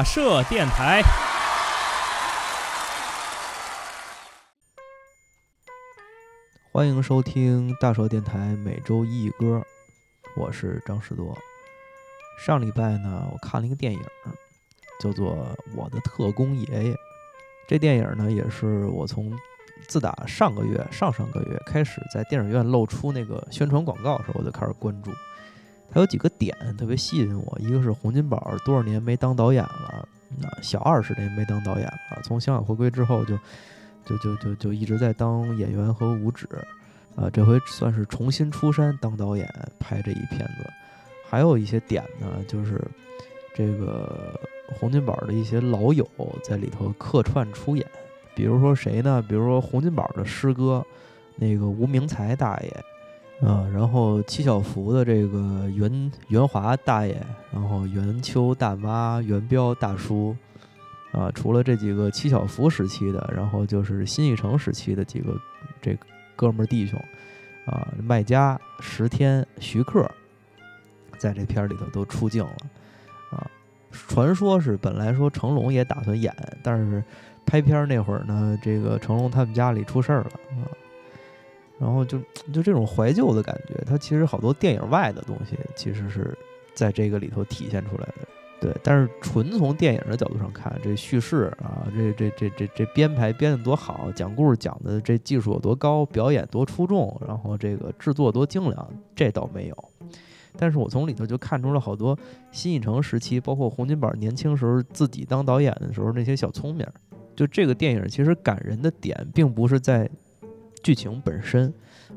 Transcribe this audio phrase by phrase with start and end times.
[0.00, 1.02] 大社电台，
[6.72, 9.60] 欢迎收听大社电台每周一歌，
[10.38, 11.36] 我是张士多。
[12.42, 14.00] 上礼拜呢，我看了一个电影，
[15.02, 15.32] 叫做
[15.76, 16.92] 《我的特工爷爷》。
[17.68, 19.38] 这电影呢，也是我从
[19.86, 25.10] 自打上个月、上上个月开始，在电影院露出那个宣传广告的时候，我就开始关注。
[25.90, 30.08] 他有几个点特别吸引我，一个是洪金宝多少年没当导演了，
[30.40, 33.36] 那小二十年没当导演了，从香港回归之后就，
[34.06, 36.46] 就就就就一直在当演员和舞指，
[37.16, 39.48] 啊，这回算是重新出山当导演
[39.80, 40.70] 拍这一片子。
[41.28, 42.80] 还有一些点呢，就是
[43.54, 44.38] 这个
[44.78, 46.08] 洪金宝的一些老友
[46.42, 47.84] 在里头客串出演，
[48.34, 49.24] 比如说谁呢？
[49.28, 50.84] 比如说洪金宝的师哥，
[51.36, 52.84] 那个吴明才大爷。
[53.42, 57.16] 嗯，然后戚小福的这个袁袁华大爷，
[57.50, 60.36] 然后袁秋大妈、袁彪大叔，
[61.12, 65.40] 啊，除了这几个戚小福时期的，然后就是新艺城时期的几个
[65.80, 65.96] 这
[66.36, 67.00] 哥们弟兄，
[67.64, 70.06] 啊，麦家、石天、徐克，
[71.16, 72.56] 在这片里头都出镜了，
[73.30, 73.46] 啊，
[73.90, 77.02] 传说是本来说成龙也打算演，但是
[77.46, 80.68] 拍片那会儿呢，这个成龙他们家里出事儿了，啊。
[81.80, 82.18] 然后就
[82.52, 86.36] 就这种怀旧的感觉，它其实好多电影外的东西，其实是
[86.74, 88.28] 在这个里头体现出来的。
[88.60, 99.84] 对，但是纯从电影的角度上看，这叙事啊，这这这这这编排编的多好，讲故事讲的这技术有多高，表演多出众，然后这个制作多精良，这倒没有。
[100.58, 102.14] 但是我从里头就看出了好多
[102.52, 106.86] 新艺城时期，包括洪金宝年轻时候自己当导演的时候那些小聪明。
[107.34, 110.06] 就这个电影，其实感人的点并不是在。
[110.82, 111.72] 剧情本身，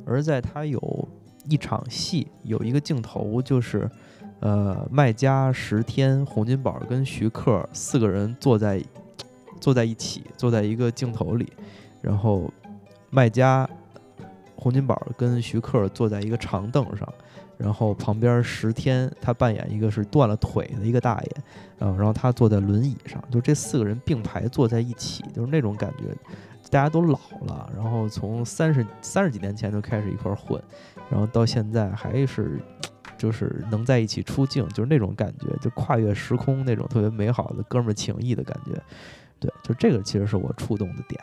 [0.05, 1.07] 而在他有
[1.49, 3.89] 一场戏，有一个镜头，就是，
[4.39, 8.81] 呃，麦家、十天、洪金宝跟徐克四个人坐在
[9.59, 11.51] 坐在一起，坐在一个镜头里，
[12.01, 12.51] 然后
[13.09, 13.69] 麦家、
[14.55, 17.11] 洪金宝跟徐克坐在一个长凳上，
[17.57, 21.29] 然后旁边十天，他扮演一个是断了腿的一个大爷，
[21.79, 26.05] 嗯，然后他坐在轮椅上，就这四个人并排坐在一起，就是那种感觉。
[26.73, 30.59] 大家都老了，然后从三十三十几年前就开始一块混，
[31.07, 32.59] 然后到现在还是，
[33.15, 38.71] 就是能在一起出镜，就是那种感觉，就跨越时空那种特别美好的哥们情谊的感觉。
[39.39, 41.21] 对，就这个其实是我触动的点。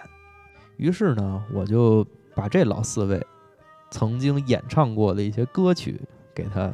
[0.77, 3.21] 于是呢，我就把这老四位
[3.91, 6.01] 曾经演唱过的一些歌曲
[6.33, 6.73] 给他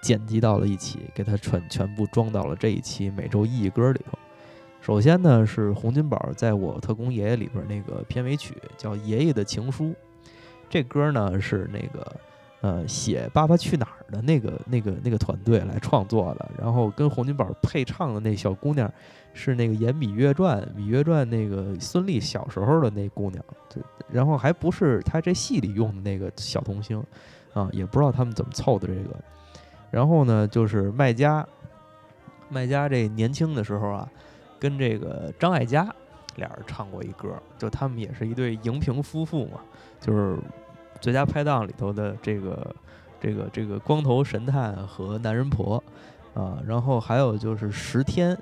[0.00, 4.18] 剪辑到了一起，给他全全部装到了这一期每周一歌里头。
[4.84, 9.84] 首先呢，是洪金宝在我特工爷爷里边那个片尾曲，叫《爷爷的情书》，
[10.68, 12.12] 这歌呢是那个，
[12.60, 16.50] 呃，写《爸爸去哪儿》的那个、那个、那个团队来创作的。
[16.58, 18.92] 然后跟洪金宝配唱的那小姑娘，
[19.32, 23.42] 是那个演《芈月传》《芈月传》那个孙俪小时候的那姑娘，
[23.72, 27.02] 对，然后还不是他这戏里用的那个小童星，
[27.54, 29.16] 啊，也不知道他们怎么凑的这个。
[29.90, 31.46] 然后呢，就是麦家，
[32.50, 34.06] 麦家这年轻的时候啊。
[34.64, 35.94] 跟这个张艾嘉
[36.36, 39.60] 俩人唱过一歌，就他们也是一对荧屏夫妇嘛，
[40.00, 40.38] 就是
[41.02, 42.74] 最佳拍档里头的这个
[43.20, 45.76] 这个这个光头神探和男人婆，
[46.32, 48.34] 啊，然后还有就是十天，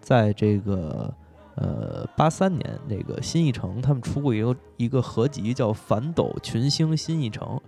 [0.00, 1.12] 在这个
[1.56, 7.60] 呃八三年那个新艺城，他们出过一个一个合集叫《反斗群星新艺城》，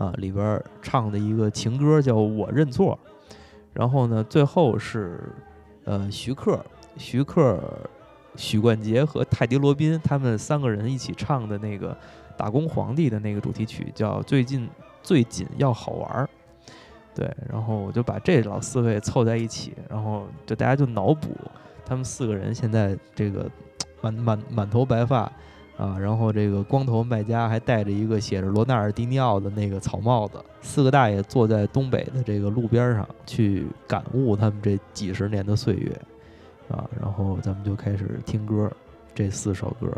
[0.00, 2.96] 啊，里边唱的一个情歌叫《我认错》，
[3.72, 5.18] 然后呢，最后是
[5.84, 6.64] 呃徐克。
[6.98, 7.56] 徐克、
[8.36, 11.92] 许冠杰和泰迪罗宾他们三个人一起唱的那个
[12.36, 14.68] 《打工皇帝》的那个主题曲，叫《最近
[15.02, 16.24] 最紧要好玩儿》。
[17.14, 21.30] 对，然后我就把这老四位凑在一起，然后就大家就脑补
[21.84, 23.48] 他们四个人现在这个
[24.00, 25.20] 满满满头白发
[25.76, 35.90] 啊，然后这个光头麦家还戴着一个写着罗纳尔迪尼奥的那个草帽子，四个大爷坐在东北的这个路边上去感悟他们这几十年的岁月。
[36.68, 38.70] 啊，然后咱们就开始听歌，
[39.14, 39.90] 这四首歌，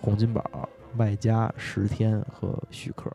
[0.00, 3.10] 洪金宝外加十天和许克。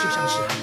[0.00, 0.55] 就像是。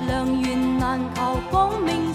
[0.08, 2.11] 良缘难求讲明。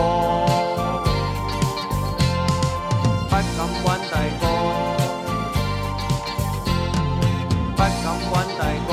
[3.28, 3.40] 不敢
[3.84, 4.04] 揾第
[4.40, 4.42] 个，
[7.76, 7.90] 不敢
[8.32, 8.90] 揾第个。